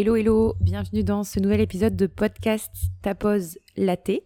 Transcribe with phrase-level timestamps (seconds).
[0.00, 4.24] Hello hello, bienvenue dans ce nouvel épisode de podcast Tapose Laté.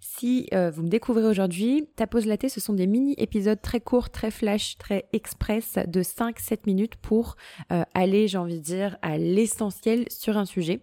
[0.00, 4.32] Si euh, vous me découvrez aujourd'hui, Tapose Laté, ce sont des mini-épisodes très courts, très
[4.32, 7.36] flash, très express de 5-7 minutes pour
[7.70, 10.80] euh, aller, j'ai envie de dire, à l'essentiel sur un sujet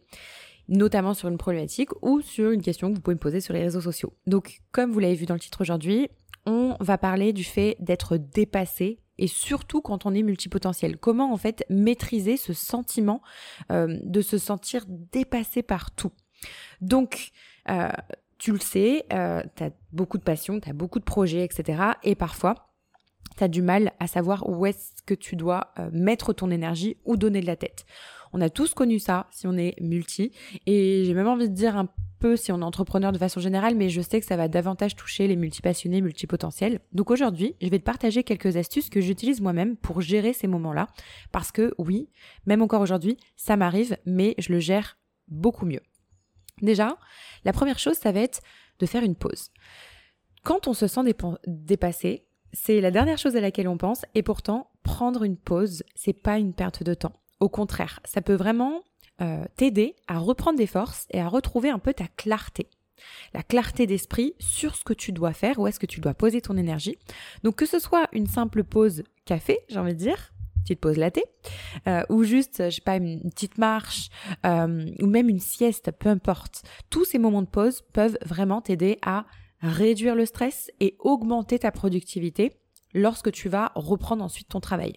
[0.70, 3.64] notamment sur une problématique ou sur une question que vous pouvez me poser sur les
[3.64, 4.14] réseaux sociaux.
[4.26, 6.08] Donc, comme vous l'avez vu dans le titre aujourd'hui,
[6.46, 10.98] on va parler du fait d'être dépassé et surtout quand on est multipotentiel.
[10.98, 13.21] Comment en fait maîtriser ce sentiment
[13.71, 16.12] euh, de se sentir dépassé par tout?
[16.81, 17.31] Donc,
[17.70, 17.90] euh,
[18.38, 21.81] tu le sais, euh, tu as beaucoup de passion, tu as beaucoup de projets, etc.
[22.04, 22.70] Et parfois,
[23.38, 27.18] tu as du mal à savoir où est-ce que tu dois mettre ton énergie ou
[27.18, 27.85] donner de la tête.
[28.32, 30.32] On a tous connu ça si on est multi.
[30.66, 31.88] Et j'ai même envie de dire un
[32.36, 35.27] si on est entrepreneur de façon générale, mais je sais que ça va davantage toucher
[35.27, 36.80] les multipassionnés, multipotentiels.
[36.91, 40.88] Donc aujourd'hui, je vais te partager quelques astuces que j'utilise moi-même pour gérer ces moments-là.
[41.32, 42.09] Parce que oui,
[42.46, 45.82] même encore aujourd'hui, ça m'arrive, mais je le gère beaucoup mieux.
[46.62, 46.98] Déjà,
[47.46, 48.41] la première chose, ça va être
[48.79, 49.51] de faire une pause.
[50.44, 51.01] Quand on se sent
[51.48, 56.13] dépassé, c'est la dernière chose à laquelle on pense, et pourtant, prendre une pause, c'est
[56.13, 57.13] pas une perte de temps.
[57.40, 58.84] Au contraire, ça peut vraiment
[59.22, 62.68] euh, t'aider à reprendre des forces et à retrouver un peu ta clarté.
[63.34, 66.42] La clarté d'esprit sur ce que tu dois faire, où est-ce que tu dois poser
[66.42, 66.97] ton énergie.
[67.44, 70.34] Donc que ce soit une simple pause café, j'ai envie de dire,
[70.64, 71.19] petite pause latte,
[71.88, 74.09] euh, ou juste, je sais pas, une petite marche,
[74.46, 76.64] euh, ou même une sieste, peu importe.
[76.90, 79.25] Tous ces moments de pause peuvent vraiment t'aider à
[79.62, 82.53] réduire le stress et augmenter ta productivité
[82.94, 84.94] lorsque tu vas reprendre ensuite ton travail.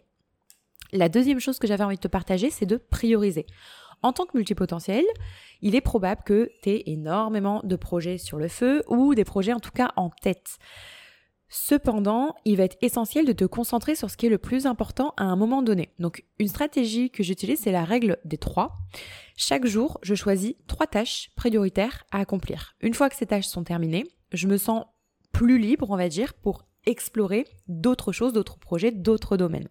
[0.92, 3.46] La deuxième chose que j'avais envie de te partager, c'est de prioriser.
[4.02, 5.04] En tant que multipotentiel,
[5.62, 9.52] il est probable que tu aies énormément de projets sur le feu ou des projets
[9.52, 10.58] en tout cas en tête.
[11.48, 15.14] Cependant, il va être essentiel de te concentrer sur ce qui est le plus important
[15.16, 15.90] à un moment donné.
[16.00, 18.72] Donc, une stratégie que j'utilise, c'est la règle des trois.
[19.36, 22.74] Chaque jour, je choisis trois tâches prioritaires à accomplir.
[22.80, 24.84] Une fois que ces tâches sont terminées, je me sens
[25.32, 29.68] plus libre, on va dire, pour explorer d'autres choses, d'autres projets, d'autres domaines.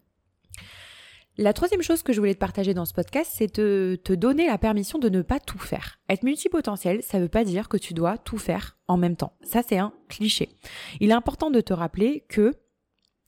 [1.37, 4.47] La troisième chose que je voulais te partager dans ce podcast, c'est de te donner
[4.47, 5.99] la permission de ne pas tout faire.
[6.07, 9.33] Être multipotentiel, ça ne veut pas dire que tu dois tout faire en même temps.
[9.41, 10.47] Ça, c'est un cliché.
[11.01, 12.53] Il est important de te rappeler que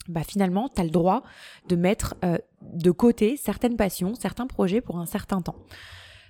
[0.07, 1.23] bah, finalement, tu as le droit
[1.67, 5.65] de mettre euh, de côté certaines passions, certains projets pour un certain temps.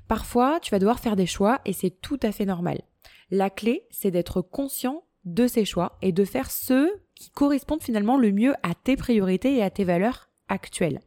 [0.08, 2.82] Parfois, tu vas devoir faire des choix et c'est tout à fait normal.
[3.30, 8.18] La clé, c'est d'être conscient de ces choix et de faire ceux qui correspondent finalement
[8.18, 11.02] le mieux à tes priorités et à tes valeurs actuelles.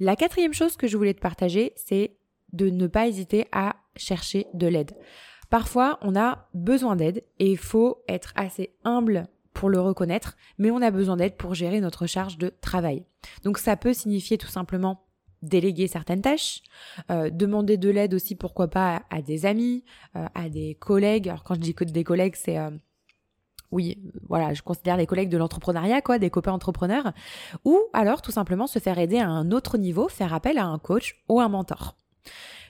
[0.00, 2.16] La quatrième chose que je voulais te partager, c'est
[2.54, 4.92] de ne pas hésiter à chercher de l'aide.
[5.50, 10.70] Parfois, on a besoin d'aide et il faut être assez humble pour le reconnaître, mais
[10.70, 13.04] on a besoin d'aide pour gérer notre charge de travail.
[13.44, 15.04] Donc ça peut signifier tout simplement
[15.42, 16.62] déléguer certaines tâches,
[17.10, 19.84] euh, demander de l'aide aussi pourquoi pas à, des amis,
[20.16, 21.28] euh, à des collègues.
[21.28, 22.70] Alors quand je dis que des collègues, c'est euh,
[23.70, 23.98] oui,
[24.28, 27.12] voilà, je considère les collègues de l'entrepreneuriat, quoi, des copains entrepreneurs,
[27.64, 30.78] ou alors tout simplement se faire aider à un autre niveau, faire appel à un
[30.78, 31.96] coach ou un mentor.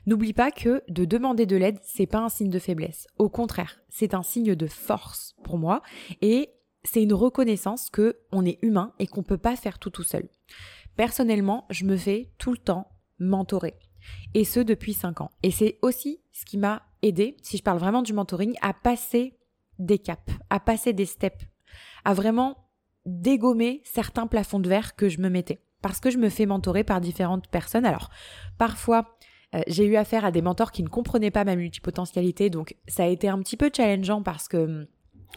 [0.07, 3.07] N'oublie pas que de demander de l'aide, c'est pas un signe de faiblesse.
[3.19, 5.83] Au contraire, c'est un signe de force pour moi
[6.23, 6.51] et
[6.85, 10.29] c'est une reconnaissance que on est humain et qu'on peut pas faire tout tout seul.
[10.97, 12.89] Personnellement, je me fais tout le temps
[13.19, 13.79] mentorer.
[14.33, 15.31] Et ce depuis 5 ans.
[15.43, 19.39] Et c'est aussi ce qui m'a aidé, si je parle vraiment du mentoring, à passer
[19.81, 21.45] des caps, à passer des steps,
[22.05, 22.69] à vraiment
[23.07, 25.61] dégommer certains plafonds de verre que je me mettais.
[25.83, 27.87] Parce que je me fais mentorer par différentes personnes.
[27.87, 28.11] Alors,
[28.59, 29.17] parfois,
[29.55, 33.05] euh, j'ai eu affaire à des mentors qui ne comprenaient pas ma multipotentialité, donc ça
[33.05, 34.87] a été un petit peu challengeant parce que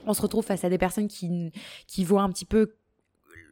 [0.06, 1.52] on se retrouve face à des personnes qui,
[1.88, 2.76] qui voient un petit peu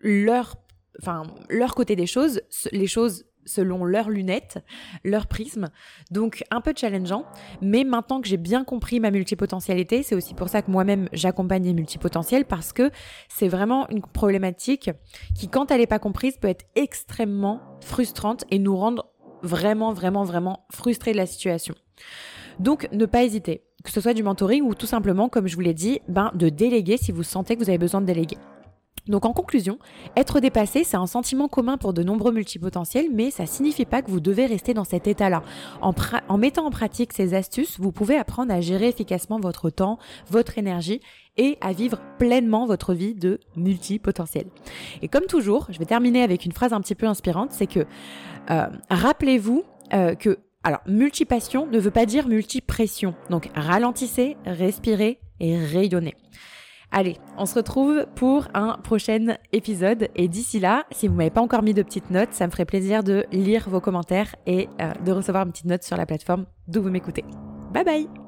[0.02, 0.58] leur,
[1.00, 2.42] enfin, leur côté des choses,
[2.72, 4.60] les choses selon leurs lunettes,
[5.04, 5.70] leur prisme.
[6.12, 7.26] Donc un peu challengeant,
[7.62, 11.64] mais maintenant que j'ai bien compris ma multipotentialité, c'est aussi pour ça que moi-même j'accompagne
[11.64, 12.92] les multipotentiels parce que
[13.30, 14.92] c'est vraiment une problématique
[15.36, 19.08] qui quand elle n'est pas comprise peut être extrêmement frustrante et nous rendre
[19.44, 21.76] vraiment vraiment vraiment frustrés de la situation.
[22.60, 25.62] Donc ne pas hésiter, que ce soit du mentoring ou tout simplement comme je vous
[25.62, 28.38] l'ai dit, ben de déléguer si vous sentez que vous avez besoin de déléguer.
[29.08, 29.80] Donc en conclusion,
[30.16, 34.12] être dépassé, c'est un sentiment commun pour de nombreux multipotentiels, mais ça signifie pas que
[34.12, 35.42] vous devez rester dans cet état-là.
[35.82, 35.94] En,
[36.28, 39.98] en, mettant en pratique ces astuces, vous pouvez apprendre à gérer efficacement votre temps,
[40.30, 41.02] votre énergie
[41.38, 44.46] et à vivre pleinement votre vie de multipotentiel.
[45.02, 47.86] Et comme toujours, je vais terminer avec une phrase un petit peu inspirante, c'est que
[48.50, 49.64] euh, rappelez-vous
[49.94, 53.16] euh, que alors multipassion ne veut pas dire multipression.
[53.30, 56.16] Donc ralentissez, respirez et rayonnez.
[56.92, 60.10] Allez, on se retrouve pour un prochain épisode.
[60.16, 62.66] Et d'ici là, si vous m'avez pas encore mis de petites notes, ça me ferait
[62.66, 66.46] plaisir de lire vos commentaires et euh, de recevoir une petite note sur la plateforme
[66.68, 67.24] d'où vous m'écoutez.
[67.74, 68.21] Bye bye